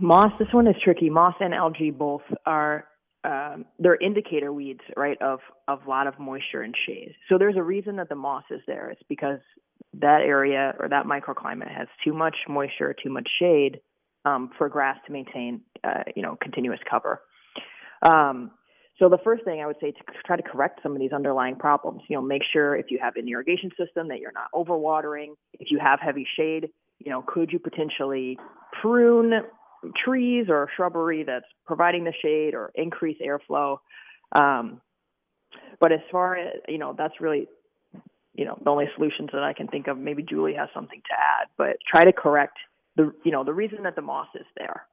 [0.01, 1.11] Moss, this one is tricky.
[1.11, 2.89] Moss and algae both are
[3.23, 7.15] um, they're indicator weeds, right, of of a lot of moisture and shade.
[7.29, 8.91] So there's a reason that the moss is there.
[8.91, 9.39] It's because
[9.95, 13.79] that area or that microclimate has too much moisture, too much shade
[14.25, 17.21] um, for grass to maintain, uh, you know, continuous cover.
[18.03, 18.51] Um,
[19.03, 21.57] so the first thing I would say to try to correct some of these underlying
[21.57, 25.35] problems, you know, make sure if you have an irrigation system that you're not overwatering.
[25.59, 26.69] If you have heavy shade,
[27.01, 28.39] you know, could you potentially
[28.81, 29.33] prune
[30.05, 33.79] trees or shrubbery that's providing the shade or increase airflow?
[34.37, 34.81] Um,
[35.81, 37.49] but as far as you know, that's really
[38.35, 39.99] you know the only solutions that I can think of.
[39.99, 42.57] Maybe Julie has something to add, but try to correct
[42.95, 44.87] the you know the reason that the moss is there.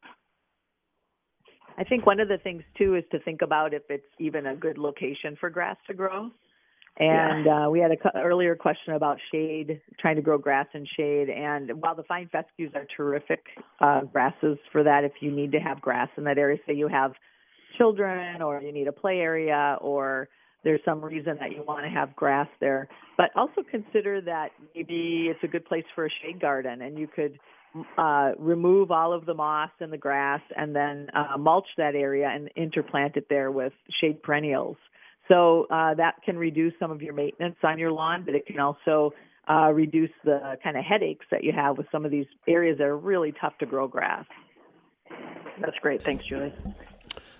[1.79, 4.55] I think one of the things too is to think about if it's even a
[4.55, 6.29] good location for grass to grow.
[6.97, 7.67] And yeah.
[7.67, 11.29] uh, we had an cu- earlier question about shade, trying to grow grass in shade.
[11.29, 13.39] And while the fine fescues are terrific
[13.79, 16.89] uh, grasses for that, if you need to have grass in that area, say you
[16.89, 17.13] have
[17.77, 20.27] children or you need a play area or
[20.65, 22.89] there's some reason that you want to have grass there.
[23.15, 27.07] But also consider that maybe it's a good place for a shade garden and you
[27.07, 27.39] could
[27.97, 32.27] uh, remove all of the moss and the grass and then uh, mulch that area
[32.27, 34.77] and interplant it there with shade perennials.
[35.27, 38.59] So uh, that can reduce some of your maintenance on your lawn, but it can
[38.59, 39.13] also
[39.47, 42.85] uh, reduce the kind of headaches that you have with some of these areas that
[42.85, 44.25] are really tough to grow grass.
[45.61, 46.01] That's great.
[46.01, 46.53] Thanks, Julie.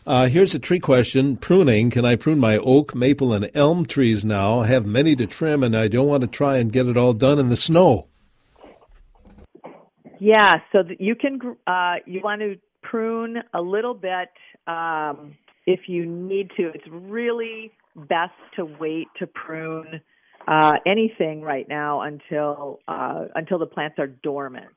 [0.06, 1.38] Uh, here's a tree question.
[1.38, 1.90] Pruning.
[1.90, 4.62] Can I prune my oak, maple, and elm trees now?
[4.62, 7.14] I have many to trim, and I don't want to try and get it all
[7.14, 8.09] done in the snow.
[10.20, 11.40] Yeah, so you can.
[11.66, 14.30] Uh, you want to prune a little bit
[14.68, 16.72] um, if you need to.
[16.74, 20.02] It's really best to wait to prune
[20.48, 24.68] uh, anything right now until uh, until the plants are dormant.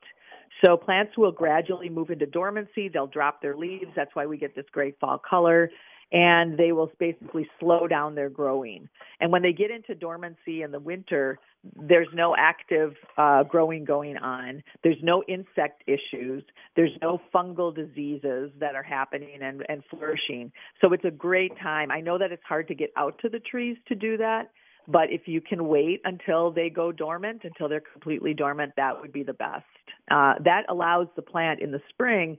[0.63, 2.87] So plants will gradually move into dormancy.
[2.87, 3.91] They'll drop their leaves.
[3.95, 5.69] That's why we get this great fall color
[6.13, 8.87] and they will basically slow down their growing.
[9.19, 11.39] And when they get into dormancy in the winter,
[11.75, 14.63] there's no active uh, growing going on.
[14.83, 16.43] There's no insect issues.
[16.75, 20.51] There's no fungal diseases that are happening and, and flourishing.
[20.81, 21.89] So it's a great time.
[21.89, 24.51] I know that it's hard to get out to the trees to do that,
[24.87, 29.13] but if you can wait until they go dormant, until they're completely dormant, that would
[29.13, 29.63] be the best.
[30.11, 32.37] Uh, that allows the plant in the spring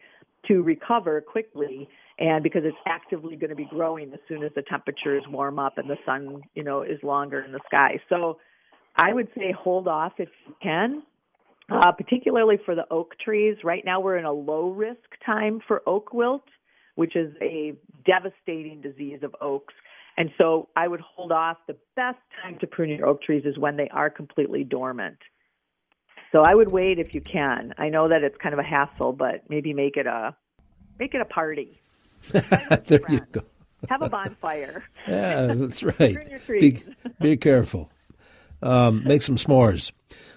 [0.49, 4.63] to recover quickly and because it's actively going to be growing as soon as the
[4.63, 7.99] temperatures warm up and the sun, you know, is longer in the sky.
[8.09, 8.39] So
[8.97, 11.03] I would say hold off if you can,
[11.71, 13.57] uh, particularly for the oak trees.
[13.65, 16.45] Right now we're in a low risk time for oak wilt,
[16.95, 17.75] which is a
[18.07, 19.75] devastating disease of oaks.
[20.17, 21.57] And so I would hold off.
[21.67, 25.19] The best time to prune your oak trees is when they are completely dormant.
[26.31, 27.75] So I would wait if you can.
[27.79, 30.37] I know that it's kind of a hassle, but maybe make it a
[30.99, 31.81] make it a party.
[32.31, 33.43] there you go.
[33.89, 34.85] Have a bonfire.
[35.07, 36.17] yeah, that's right.
[36.49, 36.83] be,
[37.21, 37.91] be careful.
[38.65, 39.93] Um, make some s'mores.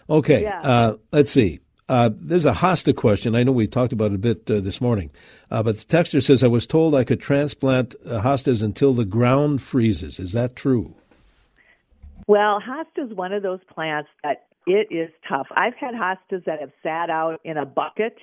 [0.10, 0.62] Okay, yeah.
[0.62, 1.60] uh, let's see.
[1.90, 3.36] Uh, there's a hosta question.
[3.36, 5.10] I know we talked about it a bit uh, this morning,
[5.50, 9.06] uh, but the texter says I was told I could transplant uh, hostas until the
[9.06, 10.20] ground freezes.
[10.20, 10.96] Is that true?
[12.28, 15.48] Well, hosta is one of those plants that it is tough.
[15.56, 18.18] I've had hostas that have sat out in a bucket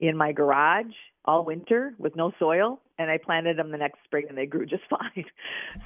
[0.00, 0.92] in my garage
[1.24, 4.66] all winter with no soil and I planted them the next spring and they grew
[4.66, 5.24] just fine.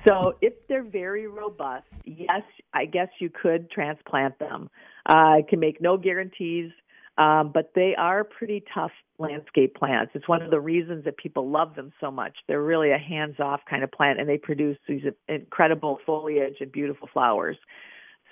[0.06, 2.42] So if they're very robust, yes,
[2.74, 4.70] I guess you could transplant them.
[5.08, 6.70] Uh, I can make no guarantees,
[7.16, 10.12] um, but they are pretty tough landscape plants.
[10.14, 12.36] It's one of the reasons that people love them so much.
[12.46, 17.08] They're really a hands-off kind of plant, and they produce these incredible foliage and beautiful
[17.12, 17.56] flowers.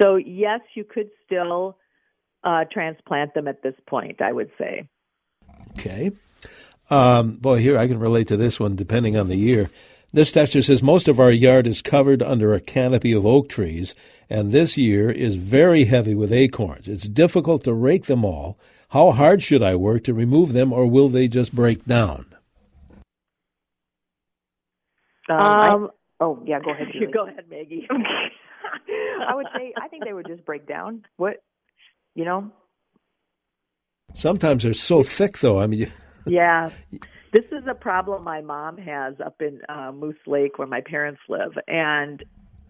[0.00, 1.78] So yes, you could still
[2.44, 4.20] uh, transplant them at this point.
[4.20, 4.88] I would say.
[5.72, 6.12] Okay.
[6.88, 9.70] Um, boy, here I can relate to this one depending on the year.
[10.12, 13.94] This texture says most of our yard is covered under a canopy of oak trees,
[14.30, 16.88] and this year is very heavy with acorns.
[16.88, 18.58] It's difficult to rake them all.
[18.90, 22.26] How hard should I work to remove them, or will they just break down?
[25.28, 25.90] Um, um,
[26.20, 26.88] I, oh yeah, go ahead.
[26.94, 27.86] You go ahead, Maggie.
[29.28, 31.04] I would say I think they would just break down.
[31.16, 31.42] What
[32.14, 32.52] you know?
[34.16, 35.60] Sometimes they're so thick, though.
[35.60, 35.92] I mean.
[36.26, 36.70] yeah.
[37.32, 41.20] This is a problem my mom has up in uh, Moose Lake where my parents
[41.28, 41.52] live.
[41.68, 42.24] And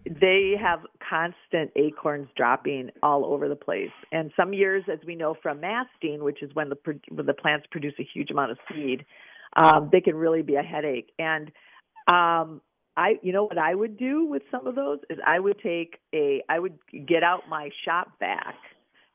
[0.05, 0.79] they have
[1.09, 3.91] constant acorns dropping all over the place.
[4.11, 6.77] And some years, as we know from masting, which is when the
[7.09, 9.05] when the plants produce a huge amount of seed,
[9.55, 11.11] um, they can really be a headache.
[11.17, 11.51] And
[12.07, 12.61] um,
[12.95, 15.99] I, you know, what I would do with some of those is I would take
[16.13, 18.55] a, I would get out my shop vac,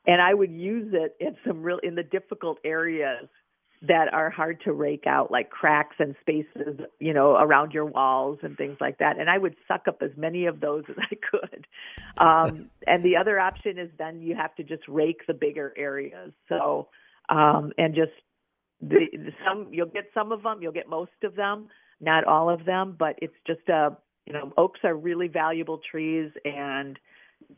[0.05, 3.27] and I would use it in some real in the difficult areas
[3.85, 8.39] that are hard to rake out, like cracks and spaces, you know, around your walls
[8.41, 9.19] and things like that.
[9.19, 11.67] And I would suck up as many of those as I could.
[12.17, 16.31] Um, and the other option is then you have to just rake the bigger areas.
[16.47, 16.87] So,
[17.27, 18.11] um, and just
[18.81, 19.07] the,
[19.45, 21.67] some you'll get some of them, you'll get most of them,
[21.99, 26.31] not all of them, but it's just a you know oaks are really valuable trees
[26.45, 26.97] and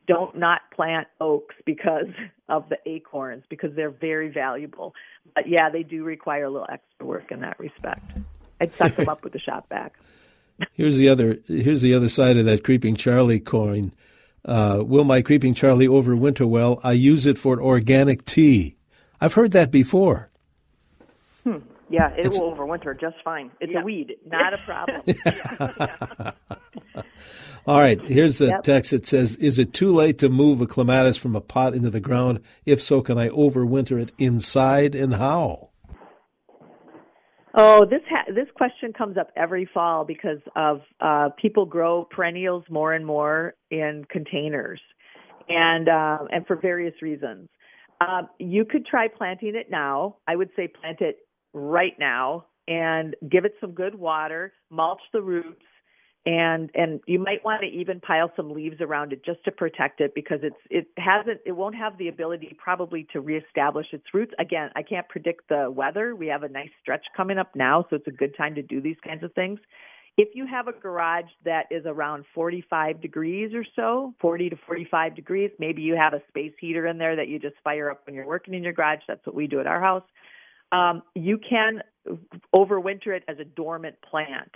[0.07, 2.07] don't not plant oaks because
[2.49, 4.93] of the acorns because they're very valuable.
[5.33, 8.11] But yeah, they do require a little extra work in that respect.
[8.61, 9.93] I'd suck them up with the shop vac.
[10.73, 13.93] here's the other here's the other side of that creeping Charlie coin.
[14.45, 16.79] Uh, will my creeping Charlie overwinter well?
[16.83, 18.75] I use it for organic tea.
[19.19, 20.29] I've heard that before.
[21.43, 21.57] Hmm.
[21.89, 23.51] Yeah, it it's, will overwinter just fine.
[23.59, 23.81] It's yeah.
[23.81, 25.01] a weed, not a problem.
[27.67, 28.63] All right, here's a yep.
[28.63, 31.89] text that says, "Is it too late to move a clematis from a pot into
[31.89, 32.41] the ground?
[32.63, 35.69] If so, can I overwinter it inside, and how?"
[37.55, 42.65] Oh, this ha- this question comes up every fall because of uh, people grow perennials
[42.69, 44.81] more and more in containers,
[45.49, 47.49] and uh, and for various reasons.
[47.99, 50.17] Uh, you could try planting it now.
[50.27, 51.19] I would say plant it
[51.53, 55.63] right now and give it some good water, mulch the roots,
[56.25, 60.01] and and you might want to even pile some leaves around it just to protect
[60.01, 64.33] it because it's it hasn't it won't have the ability probably to reestablish its roots.
[64.39, 66.15] Again i can't predict the weather.
[66.15, 68.81] We have a nice stretch coming up now so it's a good time to do
[68.81, 69.59] these kinds of things.
[70.17, 75.15] If you have a garage that is around 45 degrees or so 40 to 45
[75.15, 78.15] degrees maybe you have a space heater in there that you just fire up when
[78.15, 78.99] you're working in your garage.
[79.07, 80.03] That's what we do at our house.
[80.71, 81.81] Um, you can
[82.53, 84.51] overwinter it as a dormant plant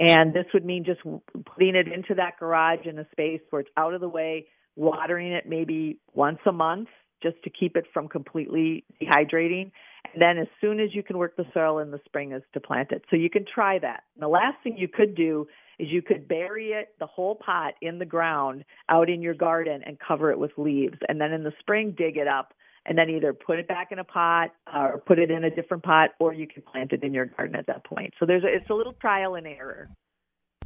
[0.00, 1.00] and this would mean just
[1.44, 5.32] putting it into that garage in a space where it's out of the way, watering
[5.32, 6.88] it maybe once a month
[7.22, 9.70] just to keep it from completely dehydrating.
[10.14, 12.60] And then as soon as you can work the soil in the spring is to
[12.60, 13.04] plant it.
[13.10, 14.04] So you can try that.
[14.14, 15.46] And the last thing you could do
[15.78, 19.82] is you could bury it, the whole pot in the ground out in your garden
[19.84, 20.96] and cover it with leaves.
[21.10, 22.54] And then in the spring, dig it up
[22.86, 25.82] and then either put it back in a pot or put it in a different
[25.82, 28.14] pot, or you can plant it in your garden at that point.
[28.18, 29.88] So there's a, it's a little trial and error.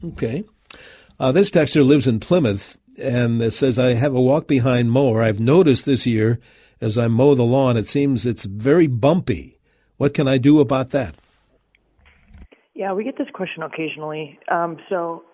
[0.03, 0.45] Okay.
[1.19, 5.23] Uh, this texter lives in Plymouth and it says, I have a walk behind mower.
[5.23, 6.41] I've noticed this year
[6.81, 9.59] as I mow the lawn, it seems it's very bumpy.
[9.97, 11.15] What can I do about that?
[12.75, 14.39] Yeah, we get this question occasionally.
[14.51, 15.25] Um, so,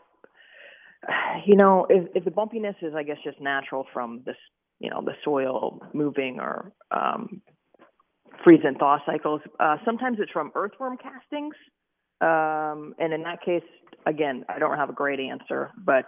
[1.47, 4.37] you know, if, if the bumpiness is, I guess, just natural from this
[4.81, 7.41] you know the soil moving or um,
[8.43, 9.41] freeze and thaw cycles.
[9.61, 11.55] Uh, sometimes it's from earthworm castings,
[12.21, 13.63] um, and in that case,
[14.07, 16.07] again, I don't have a great answer, but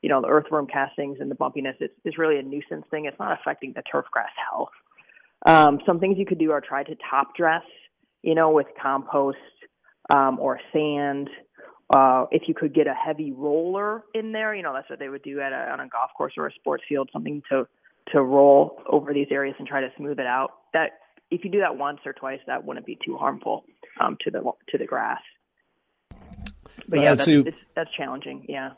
[0.00, 3.04] you know the earthworm castings and the bumpiness is, is really a nuisance thing.
[3.04, 4.70] It's not affecting the turf grass health.
[5.44, 7.64] Um, some things you could do are try to top dress,
[8.22, 9.38] you know, with compost
[10.10, 11.28] um, or sand.
[11.94, 15.08] Uh, if you could get a heavy roller in there, you know, that's what they
[15.08, 17.66] would do at a, on a golf course or a sports field, something to
[18.12, 20.50] to roll over these areas and try to smooth it out.
[20.72, 20.90] That
[21.30, 23.64] if you do that once or twice, that wouldn't be too harmful
[24.00, 25.20] um, to the to the grass.
[26.88, 28.46] But yeah, that's, that's challenging.
[28.48, 28.70] Yeah.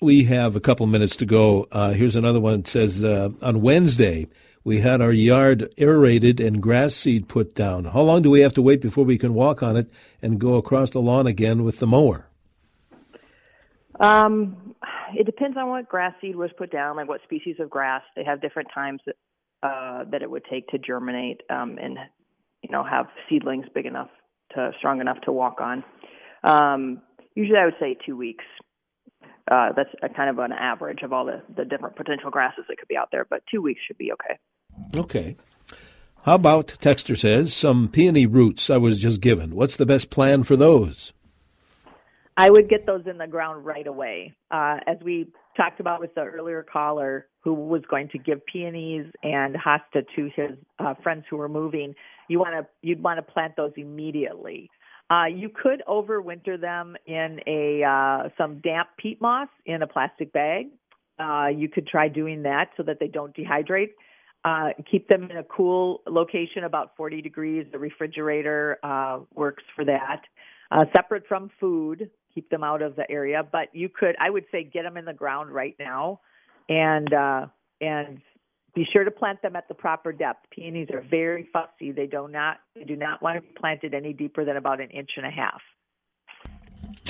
[0.00, 1.66] We have a couple minutes to go.
[1.72, 2.60] Uh, here's another one.
[2.60, 4.28] It says uh, on Wednesday
[4.64, 7.86] we had our yard aerated and grass seed put down.
[7.86, 9.90] How long do we have to wait before we can walk on it
[10.22, 12.28] and go across the lawn again with the mower?
[13.98, 14.67] Um,
[15.14, 18.02] it depends on what grass seed was put down, like what species of grass.
[18.16, 19.16] They have different times that
[19.62, 21.98] uh, that it would take to germinate um, and
[22.62, 24.08] you know have seedlings big enough
[24.54, 25.84] to strong enough to walk on.
[26.44, 27.02] Um,
[27.34, 28.44] usually, I would say two weeks.
[29.50, 32.76] Uh, that's a kind of an average of all the, the different potential grasses that
[32.76, 34.38] could be out there, but two weeks should be okay.
[34.94, 35.36] Okay.
[36.24, 39.54] How about, Texter says, some peony roots I was just given.
[39.54, 41.14] What's the best plan for those?
[42.38, 44.32] I would get those in the ground right away.
[44.52, 45.26] Uh, as we
[45.56, 50.30] talked about with the earlier caller who was going to give peonies and hosta to
[50.36, 51.94] his uh, friends who were moving,
[52.28, 54.70] you want to you'd want to plant those immediately.
[55.10, 60.32] Uh, you could overwinter them in a uh, some damp peat moss in a plastic
[60.32, 60.66] bag.
[61.18, 63.90] Uh, you could try doing that so that they don't dehydrate.
[64.44, 67.66] Uh, keep them in a cool location, about 40 degrees.
[67.72, 68.78] The refrigerator
[69.34, 70.20] works for that.
[70.70, 73.42] Uh, separate from food, keep them out of the area.
[73.50, 76.20] But you could, I would say, get them in the ground right now,
[76.68, 77.46] and uh,
[77.80, 78.20] and
[78.74, 80.46] be sure to plant them at the proper depth.
[80.50, 84.12] Peonies are very fussy; they do not they do not want to be planted any
[84.12, 85.60] deeper than about an inch and a half.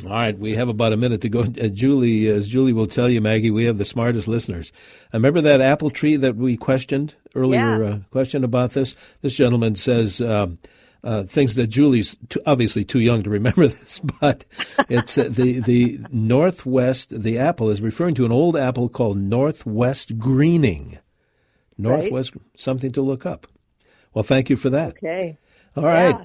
[0.05, 1.41] All right, we have about a minute to go.
[1.41, 4.73] Uh, Julie, as Julie will tell you, Maggie, we have the smartest listeners.
[5.13, 7.83] Remember that apple tree that we questioned earlier?
[7.83, 7.89] Yeah.
[7.89, 8.97] Uh, question about this.
[9.21, 10.21] This gentleman says.
[10.21, 10.59] Um,
[11.05, 14.45] uh, things that Julie's too, obviously too young to remember this, but
[14.89, 17.23] it's uh, the the Northwest.
[17.23, 20.99] The apple is referring to an old apple called Northwest Greening.
[21.77, 22.45] Northwest, right.
[22.57, 23.47] something to look up.
[24.13, 24.97] Well, thank you for that.
[24.97, 25.39] Okay.
[25.77, 26.17] All right.
[26.19, 26.25] Yeah.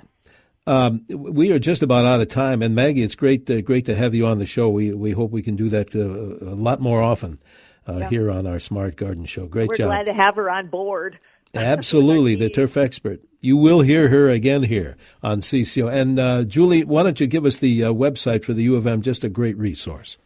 [0.65, 3.95] Um, we are just about out of time, and Maggie, it's great, uh, great to
[3.95, 4.69] have you on the show.
[4.69, 7.39] We we hope we can do that uh, a lot more often
[7.87, 8.09] uh, yeah.
[8.09, 9.45] here on our Smart Garden Show.
[9.45, 9.89] Great We're job.
[9.89, 11.19] We're glad to have her on board.
[11.55, 13.21] Absolutely, the turf expert.
[13.39, 15.91] You will hear her again here on CCO.
[15.91, 18.87] And uh, Julie, why don't you give us the uh, website for the U of
[18.87, 19.01] M?
[19.01, 20.17] Just a great resource.